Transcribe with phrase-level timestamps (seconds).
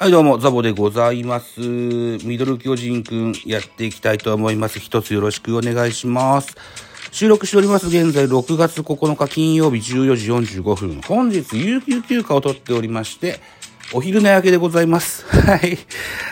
[0.00, 1.60] はい、どうも、ザボでございます。
[1.60, 4.78] ミドル巨人くん、やっていきたいと思います。
[4.78, 6.56] 一つよろしくお願いします。
[7.12, 7.88] 収録しております。
[7.88, 11.02] 現在、6月9日金曜日14時45分。
[11.02, 13.40] 本日、有給休暇を取っておりまして、
[13.92, 15.26] お昼寝明けでございます。
[15.36, 15.76] はい。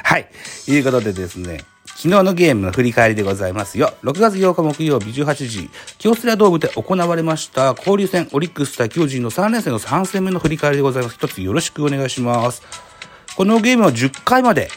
[0.02, 0.30] はい。
[0.64, 3.92] ということでですね、昨日のゲームの振り返りでございますよ。
[4.02, 11.16] 6月8日木曜日18時、京セラドームで行われました交流戦オリックス対巨人の3連戦の3戦目の振り返りでございます。
[11.16, 12.87] 一つよろしくお願いします。
[13.38, 14.68] このゲームは10回まで、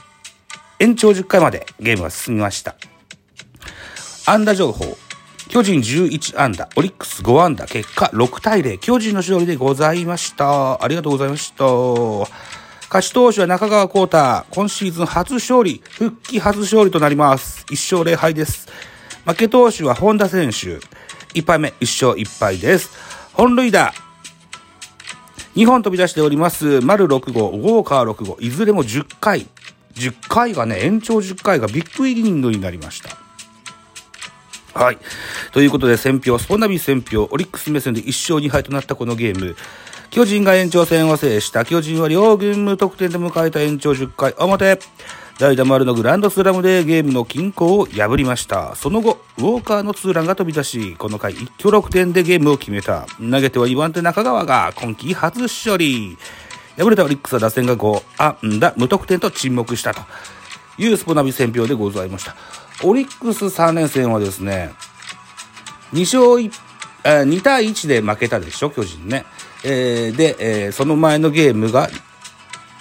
[0.78, 2.76] 延長10回までゲームが進みました。
[4.28, 5.00] 安打情報。
[5.50, 10.84] 巨人11安打、オリックス5安打、結果6対0、巨人の勝利でございました。
[10.84, 11.66] ありがとうございました。
[12.86, 17.66] 勝ち投手は中川幸太、今シーズン初勝利、復帰初勝利となります。
[17.68, 18.70] 1勝0敗です。
[19.26, 20.78] 負け投手は本田選手、
[21.34, 22.92] 1敗目、1勝1敗です。
[23.34, 23.92] 本塁打、
[25.56, 26.80] 2本飛び出しております。
[26.82, 29.48] 丸6号、ウォーカー6号、いずれも10回。
[29.96, 33.18] 10回がね、延長10回がビッグイニングになりました。
[34.74, 34.98] はい。
[35.52, 39.58] ということで、選票、スポナビ選票、オリックス目線で1勝2敗となったこのゲーム。
[40.10, 41.66] 巨人が延長戦を制した。
[41.66, 44.80] 巨人は両軍無得点で迎えた延長10回表。
[45.42, 48.76] 代打丸のグランドスラムでゲームの均衡を破りました。
[48.76, 53.08] その後、ウォーカーのツーランが飛び出し、この回一挙6点でゲームを決めた。
[53.18, 56.16] 投げては2番手中川が今季初勝利。
[56.78, 60.02] 敗れたオリックスは打線が5安打無得点と沈黙したと
[60.78, 62.36] いうスポナビ選票でございました。
[62.84, 64.76] オリックス3連戦はですね、
[65.94, 66.52] 2勝1、
[67.04, 69.26] えー2対1で負けたでしょ、巨人ね。
[69.64, 71.90] えーで、えーその前のゲームが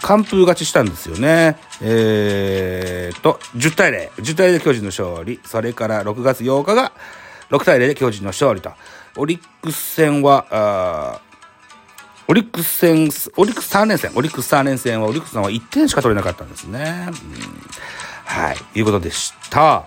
[0.03, 1.59] 完封勝ちしたんですよね。
[1.83, 4.11] えーと、10対0。
[4.13, 5.41] 10対0で巨人の勝利。
[5.45, 6.93] それから6月8日が
[7.51, 8.73] 6対0で巨人の勝利と。
[9.17, 11.21] オリックス戦は、
[12.29, 17.09] オリックス戦、オリックス3連戦、オリックス3連戦はオリックスさんは1点しか取れなかったんですね。
[17.09, 17.15] うん
[18.25, 19.85] はい、いうことでした。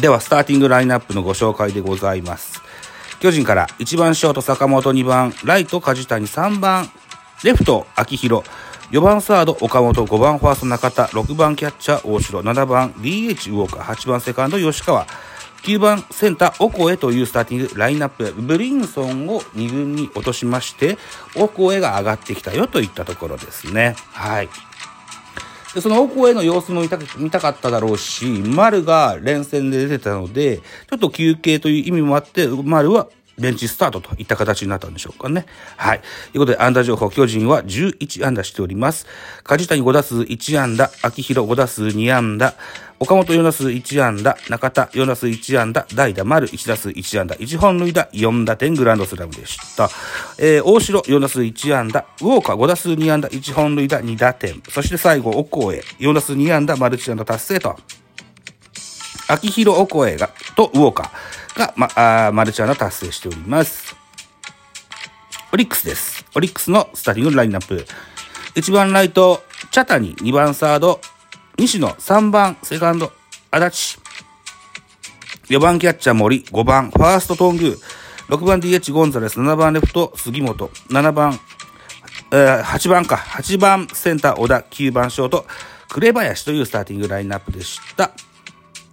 [0.00, 2.62] では、スターティングラインナップのご紹介でございます。
[3.20, 6.90] 巨人から1番ショート坂本2番ライト梶谷3番
[7.44, 8.44] レフト秋広
[8.92, 10.04] 4番サード岡本。
[10.04, 11.04] 5番ファースト中田。
[11.04, 12.42] 6番キャッチャー大城。
[12.42, 13.94] 7番 DH ウォーカー。
[13.94, 15.06] 8番セカンド吉川。
[15.62, 18.34] 9番センターオコエというスターティングラインナップ。
[18.34, 20.98] ブリンソンを2軍に落としまして
[21.36, 23.96] オコエが上がってきたよといったところですね。
[24.10, 24.50] はい。
[25.74, 35.46] でそのオコエの様子も見た見たかっただろうし、丸が連戦で出てたので、ちょっと休憩という意味もあって、丸はベンチスタートといった形になったんでしょうかね。
[35.76, 36.00] はい。
[36.00, 39.06] ということで、安打情報、巨人は11安打しております。
[39.42, 42.54] 梶谷5打数1安打、秋広5打数2安打、
[43.02, 49.90] 岡本4打数1安打、中田4打数1安打、代打丸1打数1安打、1本塁打4打点グランドスラムでした。
[50.38, 55.82] えー、大城4打数1安打、ウォーカー5打数2安打、1本塁打2打点、そして最後、オコエ。
[55.98, 57.76] 4打数2安打、マルチ安打達成と。
[59.26, 61.41] 秋広オコエが、とウォーカー。
[61.56, 63.96] が、ま、あマルチ安打達成しております。
[65.52, 66.24] オリックスです。
[66.34, 67.84] オリックスのスターティングラインナップ。
[68.54, 71.00] 1番ライト、茶谷、2番サード、
[71.58, 73.12] 西野、3番セカンド、
[73.50, 74.02] 足立。
[75.48, 77.78] 4番キャッチャー森、5番ファーストトング、
[78.28, 81.38] 6番 DH ゴンザレス、7番レフト杉本、7番、
[82.32, 85.46] えー8番か、8番センター小田、9番ショート、
[85.88, 88.12] 紅林というスターティングラインナップでした。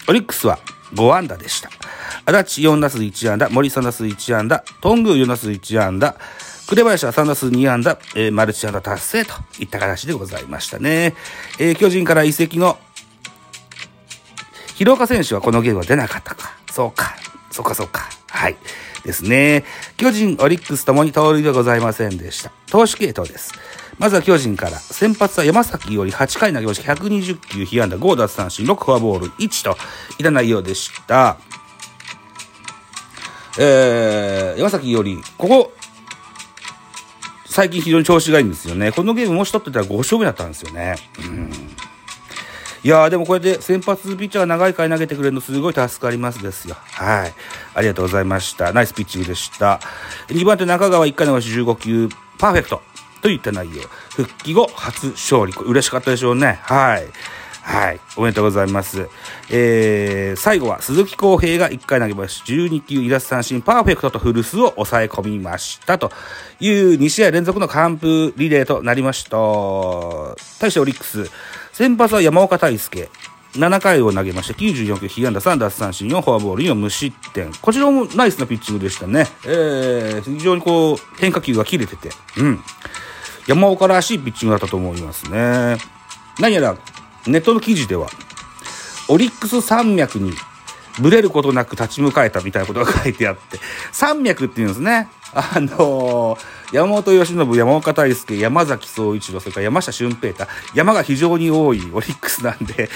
[0.10, 0.58] オリックスは
[0.96, 1.70] 5安打でした。
[2.26, 6.16] 足立4打数1安打、森3打数1安打、頓宮4打数1安打、
[6.68, 11.14] 紅林は3打数2安打、えーマルチ安打達成といった形でございましたね。
[11.60, 12.80] えー巨人から移籍の
[14.76, 16.58] 広岡選手はこのゲームは出なかったか。
[16.72, 17.16] そうか。
[17.52, 18.10] そうかそうか。
[18.30, 18.56] はい。
[19.04, 19.66] ですね。
[19.98, 22.52] 巨人、オリックスともに盗塁ではございませんでした。
[22.68, 23.54] 投手系統です。
[23.98, 29.78] まずは巨人から、先発は山崎より8回投げまして120球、被安打5奪三振、6フォアボール1と
[30.18, 31.38] いった内容でした。
[33.60, 35.74] えー、山崎より、ここ、
[37.46, 38.92] 最近非常に調子がいいんですよね。
[38.92, 40.96] このゲームもし取ってたら5勝目だったんですよね。
[41.20, 41.52] うん
[42.84, 46.76] いやーでもこれで先発ピッチャーが長い回投げてくれるのすごい助かりますですよ。
[46.76, 47.34] はい。
[47.74, 48.72] ありがとうございました。
[48.72, 49.80] ナイスピッチングでした。
[50.28, 52.82] 2番手中川1回のし15球、パーフェクト。
[53.22, 53.84] といった内容。
[54.16, 55.54] 復帰後初勝利。
[55.54, 56.60] 嬉しかったでしょうね。
[56.64, 57.06] はい。
[57.62, 58.00] はい。
[58.18, 59.10] おめでとうございます。
[59.52, 66.12] えー、最後は鈴木康平が1回投げまし、12球2奪三振、パーフェクトとフルスを抑え込みましたと
[66.60, 69.38] いう2試合連続の完封リレーとなりました。
[70.60, 71.30] 対してオリックス、
[71.80, 73.10] 先発は山岡大輔。
[73.54, 77.54] 7回を投げまして、94球、被安打3奪三振4フォアボール4無失点。
[77.54, 79.28] こちらもナイスなピッチングでしたね。
[79.46, 82.60] えー、非常にこう、変化球が切れてて、うん。
[83.48, 85.78] 山岡らしいピッチングだったと思いますね。
[86.38, 86.76] 何やら、
[87.28, 88.10] ネットの記事では、
[89.08, 90.34] オリックス山脈に
[91.00, 93.60] ブレることなく立ち向かえたみたいなことが書いてあって、
[93.92, 95.10] 山脈っていうんですね。
[95.34, 102.90] あのー、山本由伸、山岡大輔、山崎総一郎、それから山下俊平太、山が非常に多いオリックスなんで、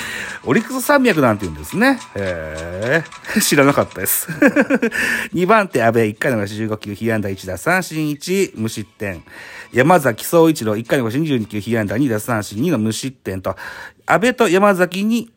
[0.44, 2.00] オリックス山脈なんて言うんですね。
[2.16, 3.04] へ
[3.36, 4.30] え、知らなかったです。
[5.34, 9.24] 2番手、阿部、1回の85球、被安打1打、三振1、無失点。
[9.72, 13.56] 山崎総一郎、1回の22球、被安打2打、三振2の無失点と、
[14.08, 15.32] 阿部と山崎に、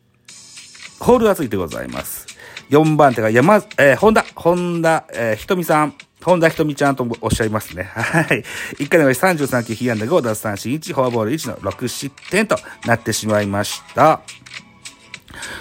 [0.99, 2.36] ホールがついてございます。
[2.69, 5.93] 4番手が山、えー、本田、本田、えー、ひとみさん。
[6.23, 7.83] 本田ひとみちゃんとおっしゃいますね。
[7.93, 8.43] はい。
[8.79, 14.21] 1回の33球、被安打5、奪三振1、フォアボール1の6失点となってしまいました。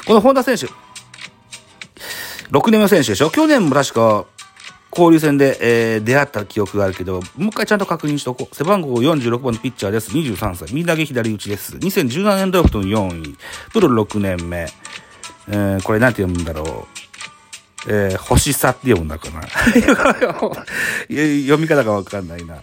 [0.06, 0.66] この本田選手、
[2.50, 3.30] 6年目の選手でしょ？
[3.30, 4.24] 去年も確か、
[4.90, 8.54] 交流戦で、えー、出会った記憶があるけど、もう一回ちゃんと確認しとこう。
[8.54, 10.10] 背番号46番のピッチャーです。
[10.10, 10.74] 23歳。
[10.74, 11.76] 右投げ左打ちです。
[11.76, 13.36] 2017年ドラフトの4位。
[13.72, 14.66] プロ6年目。
[15.48, 16.95] えー、これなんて読むんだろう。
[17.88, 19.42] えー、星さって読むんだかな。
[21.08, 22.56] 読み方がわかんないな。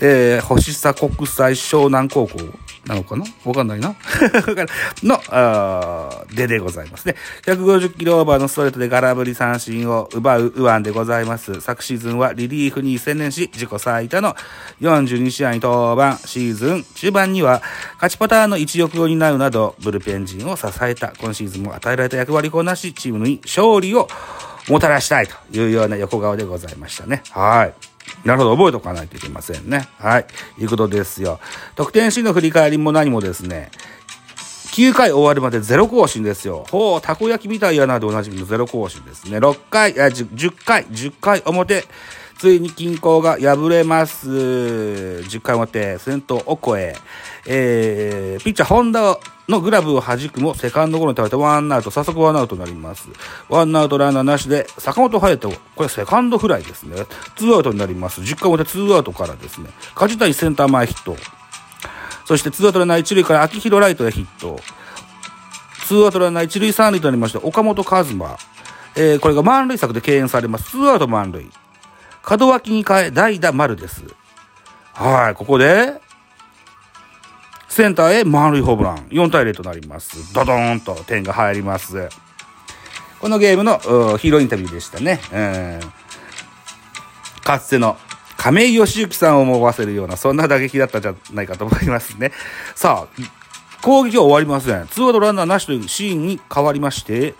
[0.00, 2.38] えー、星さ国際湘南高校
[2.86, 3.24] なのかな？
[3.44, 3.94] わかんないな。
[5.02, 7.16] の、あででございますね。
[7.46, 11.60] 150キロオーバーのストレートで空振り三振を奪う右腕でございます。
[11.60, 14.36] 昨シーズンはリリーフに専念し、自己最多の
[14.80, 17.62] 42試合に登板、シーズン中盤には
[17.94, 24.08] 勝ちパターンの一翼を担うなど、ブルペン陣を支えた今シーズンも与えられた役割をこなし、チームに勝利を
[24.68, 27.22] もたらしたいというような横顔でございましたね。
[27.30, 27.93] はい。
[28.24, 29.88] なるほど、覚えておかないといけませんね。
[29.98, 30.26] はい。
[30.58, 31.40] いうことですよ。
[31.76, 33.70] 得点シーンの振り返りも何もですね、
[34.72, 36.66] 9回終わるまでゼロ行進ですよ。
[36.70, 39.38] ほう、たこ焼きみたいやなでおなじみのゼロ行進ですね。
[39.38, 41.84] 6回、10回、10回表、
[42.44, 44.28] ついに均衡が破れます。
[44.28, 46.94] 10回表、先頭、オコエ。
[47.46, 49.18] えー、ピッチャー、ホンダ
[49.48, 53.08] のグラブを弾くも、セカンドゴロに倒れてワンアウト、早速ワンアウトになります。
[53.48, 57.06] ワンアウトランナーなしで、坂本隼人、これセカンドフライですね。
[57.34, 58.20] ツーアウトになります。
[58.20, 61.16] 10回表ツーアウトからですね、梶谷センター前ヒット。
[62.26, 64.60] そしてツーアウトランナー一塁から秋広ライトへヒット。
[65.86, 68.36] ツーアウトランナー一塁三塁となりまして、岡本和真。
[68.96, 70.72] えー、これが満塁策で敬遠されます。
[70.72, 71.50] ツーアウト満塁。
[72.28, 74.04] 門脇に変え、代打丸です。
[74.92, 76.00] はい、ここで、
[77.68, 79.08] センターへ満塁ホームラン。
[79.08, 80.32] 4対0となります。
[80.32, 82.08] ドドーンと点が入ります。
[83.20, 83.78] このゲームの
[84.18, 85.20] ヒーローインタビューでしたね。
[85.32, 85.80] うん。
[87.42, 87.96] かつての
[88.36, 92.32] 亀井義行さんを思わせるような、そんな打撃だったんじゃないかと思いますね。
[92.74, 93.22] さあ、
[93.82, 94.86] 攻撃は終わりません。
[94.88, 97.34] ツーアウトランナーなしというシーンに変わりまして、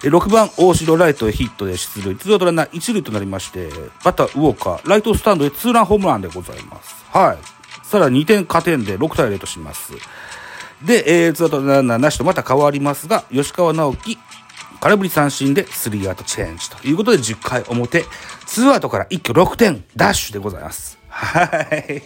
[0.00, 2.16] 6番大城ライトへヒットで出塁。
[2.16, 3.68] ツーアウトランナー1塁となりまして、
[4.04, 7.04] バッターウォーカー、ライトスタンドへツーランホームランでございます。
[7.10, 7.38] はい。
[7.84, 9.92] さらに2点加点で6対0とします。
[10.84, 14.18] で、えー、ツーアウトランナーなしとまた変わりますが、吉川直樹、
[14.80, 18.04] 空振り三振でスリーアウトチェンジということで10回表、
[18.44, 20.98] ツーアウトから一挙6点、ダッシュでございます。
[21.08, 21.44] は
[21.88, 22.02] い。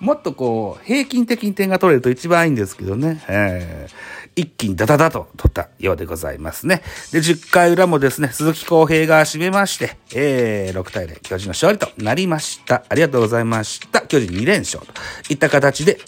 [0.00, 3.24] もっとこう、平均的に点が取れると一番いいんですけどね。
[3.28, 6.82] えー一気にダダダと取ったようでございますね。
[7.10, 12.84] で、10回裏もですね、鈴木康平が締めまして、えー、6対0、巨人の勝利となりました。
[12.88, 14.02] ありがとうございました。
[14.02, 14.92] 巨人2連勝と
[15.32, 15.98] いった形で、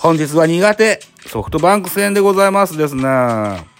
[0.00, 3.75] 本日は苦手、ソフトバンク戦でございますですね。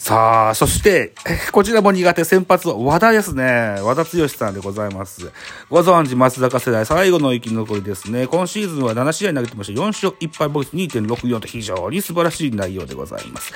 [0.00, 1.12] さあ、そして、
[1.52, 3.76] こちらも苦手先発は和田ですね。
[3.82, 5.30] 和田剛さんでございます。
[5.68, 8.26] ご存知松坂世代最後の生き残りですね。
[8.26, 9.78] 今シーズンは7試合投げてました。
[9.78, 13.52] 4勝1敗ボイス2.64と非常に素晴らしい内容でございます。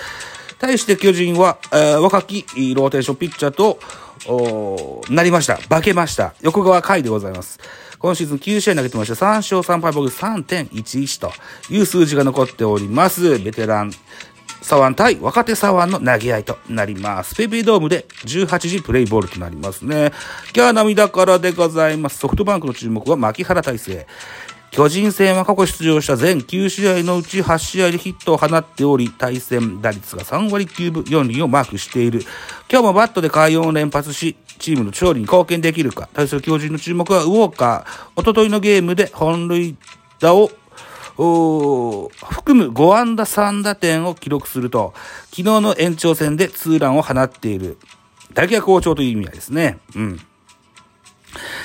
[0.59, 5.57] 対して巨人は、えー、若きローテーションピッチャーと、なりました。
[5.57, 6.35] 化けました。
[6.43, 7.59] 横川海でございます。
[7.99, 9.15] 今シーズン9試合投げてました。
[9.15, 11.33] 3勝3敗ボイス3.11と
[11.71, 13.39] いう数字が残っております。
[13.39, 13.93] ベテラン
[14.65, 17.35] 左腕対若手左腕の投げ合いとなります。
[17.35, 20.07] ペペドームで18時プレイボールとなりますね。
[20.55, 22.19] 今日は涙からでございます。
[22.19, 24.07] ソフトバンクの注目は牧原大成。
[24.71, 32.23] 巨人戦は過去出場した全9試合のうち8試合でヒットを放っており、対戦打率が3割9分4厘をマークしている。
[32.71, 36.09] 今日もバットで快音を連発し、チームの勝利に貢献できるか。
[36.15, 38.11] 対する巨人の注目はウォーカー。
[38.17, 39.77] おとといのゲームで本塁
[40.21, 40.51] 打を
[41.17, 44.95] 含む5安打3打点を記録すると、
[45.31, 47.79] 昨日の延長戦でツーランを放っている。
[48.33, 49.79] 打撃が好調という意味合いですね。
[49.95, 50.21] うん。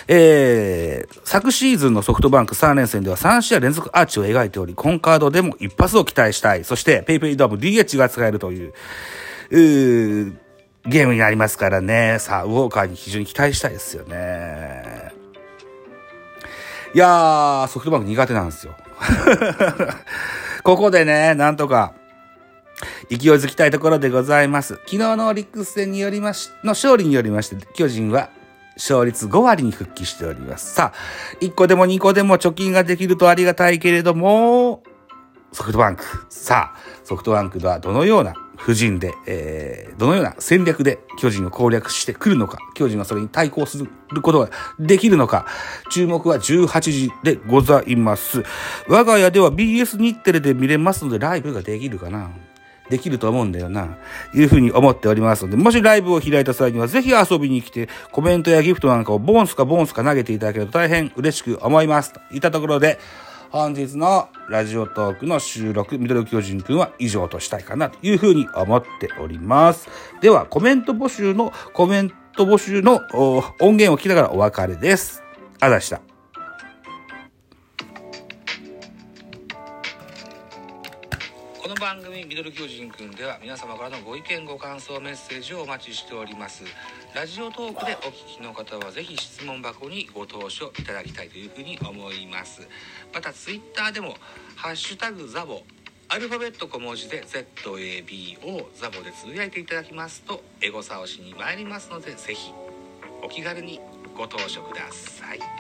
[0.08, 6.64] えー、昨シーズンのソフトバンク3連戦では3試合連続アーチを描いており、今カードでも一発を期待したい。
[6.64, 8.74] そして、ペイペイドーム DH が使えるという、
[9.52, 10.34] うー
[10.86, 12.18] ゲームになりますからね。
[12.20, 15.14] さあ、ウォーカーに非常に期待したいですよね。
[16.96, 18.74] いやー、ソフトバンク苦手なんですよ。
[20.64, 21.94] ここでね、なんとか、
[23.10, 24.76] 勢いづきたいところでございます。
[24.86, 28.30] 昨日のオリックス戦によりまし、の勝利によりまして、巨人は
[28.76, 30.74] 勝率5割に復帰しております。
[30.74, 34.84] さあ、1個でも2個でも貯金ができるとありがたいけれども、
[35.52, 36.04] ソフトバンク。
[36.30, 44.50] さあ、ソフトバンクはどのような布陣で、えー、どのような戦略で巨人を攻略してくるのか、巨人はそれに対抗することが
[44.80, 45.46] できるのか、
[45.90, 48.44] 注目は18時でございます。
[48.88, 52.30] 我が家では BS 日テレで見れますので、ライブができるかな？
[52.90, 53.98] できると思うんだよな。
[54.34, 62.14] いうふうに思っておりますので、もしライブを開いた際にはぜひ遊びに来て、コメントやギフトなんかをボンスかボンスか投げていただけると大変嬉しく思います。
[62.14, 63.00] といったところで、
[63.52, 69.90] 本日のラジオトークの収録、ミドル巨人くんは以上としたいかなというふうに思っております。
[70.22, 73.02] では、コメント募集の、コメント募集の
[73.60, 75.24] 音源を聞きながらお別れです。
[75.60, 76.09] あざした。
[81.80, 86.66] 番組ミドル巨人くんでは皆様からのご意見ご感想メッセージをお待ちしております。
[87.16, 92.68] ラジオトークでお聞きの方はぜひ質問箱にご投書いただきたいというふうに思います。
[93.14, 94.18] またツイッターでも
[94.58, 95.64] 「ハッシュタグザボ」
[96.10, 102.52] アルファベット小文字で ZABO ザボでつぶやいていただきますとエゴサをしに参りますのでぜひ
[103.24, 103.80] お気軽に
[104.18, 105.40] ご投書ください。